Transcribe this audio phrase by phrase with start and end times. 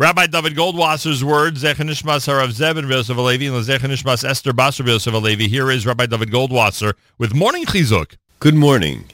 [0.00, 5.46] Rabbi David Goldwasser's words, Zechanishmas Harav Zebin Yosef Alevi, and Zechanishmas Esther Basar Yosef Alevi.
[5.46, 8.16] Here is Rabbi David Goldwasser with Morning Chizuk.
[8.38, 9.04] Good morning.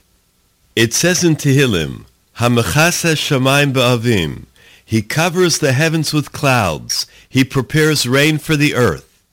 [0.77, 2.05] It says in Tehillim,
[2.37, 4.45] Hamachasa Shamayim Ba'avim.
[4.85, 7.09] He covers the heavens with clouds.
[7.29, 9.25] He prepares rain for the earth.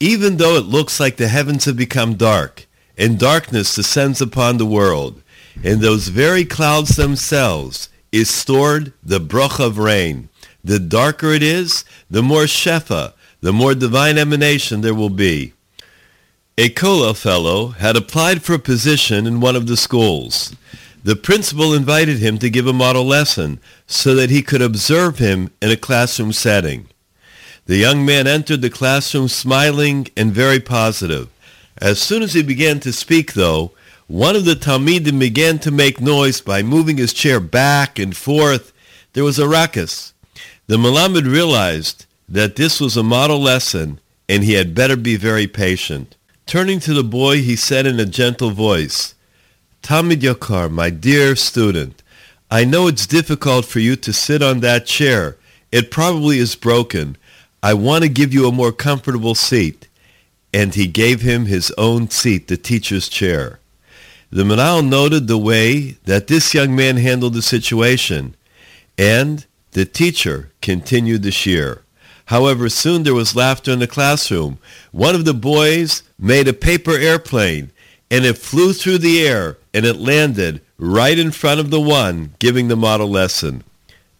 [0.00, 2.66] Even though it looks like the heavens have become dark,
[2.98, 5.22] and darkness descends upon the world,
[5.62, 10.28] in those very clouds themselves is stored the bracha of rain.
[10.64, 15.52] The darker it is, the more shefa, the more divine emanation there will be.
[16.56, 20.56] A Kollel fellow had applied for a position in one of the schools.
[21.02, 25.50] The principal invited him to give a model lesson so that he could observe him
[25.60, 26.88] in a classroom setting.
[27.66, 31.28] The young man entered the classroom smiling and very positive.
[31.76, 33.72] As soon as he began to speak, though,
[34.06, 38.72] one of the Talmidim began to make noise by moving his chair back and forth.
[39.12, 40.13] There was a ruckus.
[40.66, 45.46] The Malamed realized that this was a model lesson and he had better be very
[45.46, 46.16] patient.
[46.46, 49.14] Turning to the boy, he said in a gentle voice,
[49.82, 52.02] Talmid Yakar, my dear student,
[52.50, 55.36] I know it's difficult for you to sit on that chair.
[55.70, 57.18] It probably is broken.
[57.62, 59.88] I want to give you a more comfortable seat.
[60.54, 63.58] And he gave him his own seat, the teacher's chair.
[64.30, 68.34] The Menahel noted the way that this young man handled the situation,
[68.96, 69.44] and
[69.74, 71.80] the teacher continued the shiur.
[72.26, 74.58] However, soon there was laughter in the classroom.
[74.92, 77.70] One of the boys made a paper airplane,
[78.10, 82.34] and it flew through the air, and it landed right in front of the one
[82.38, 83.62] giving the model lesson.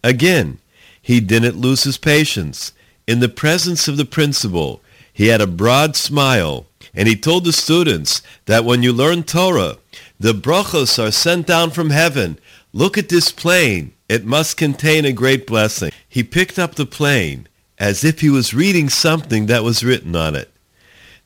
[0.03, 0.59] Again,
[1.01, 2.73] he didn't lose his patience.
[3.07, 4.81] In the presence of the principal,
[5.11, 9.77] he had a broad smile, and he told the students that when you learn Torah,
[10.19, 12.37] the brachos are sent down from heaven.
[12.73, 13.93] Look at this plane.
[14.07, 15.91] It must contain a great blessing.
[16.07, 20.35] He picked up the plane as if he was reading something that was written on
[20.35, 20.51] it.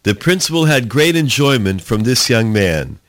[0.04, 3.00] The principal had great enjoyment from this young man.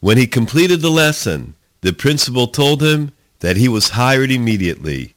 [0.00, 5.14] When he completed the lesson, the principal told him that he was hired immediately.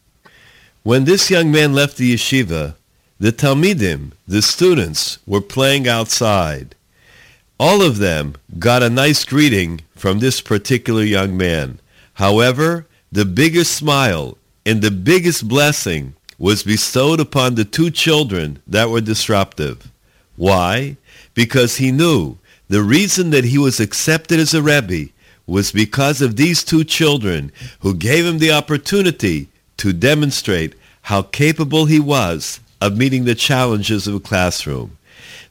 [0.83, 2.75] When this young man left the yeshiva,
[3.19, 6.75] the Talmidim, the students, were playing outside.
[7.59, 11.79] All of them got a nice greeting from this particular young man.
[12.15, 18.89] However, the biggest smile and the biggest blessing was bestowed upon the two children that
[18.89, 19.91] were disruptive.
[20.35, 20.97] Why?
[21.33, 22.37] Because he knew
[22.69, 25.11] the reason that he was accepted as a Rebbe
[25.45, 27.51] was because of these two children
[27.81, 34.07] who gave him the opportunity to demonstrate how capable he was of meeting the challenges
[34.07, 34.97] of a classroom.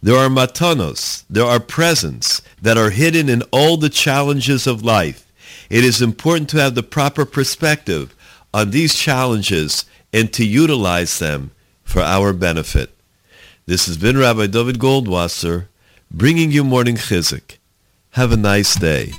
[0.02, 5.26] There are matanos, there are presents that are hidden in all the challenges of life.
[5.70, 8.14] It is important to have the proper perspective
[8.52, 11.52] on these challenges and to utilize them
[11.84, 12.90] for our benefit.
[13.66, 15.66] This has been Rabbi David Goldwasser
[16.10, 17.58] bringing you Morning Chizuk.
[18.10, 19.12] Have a nice day.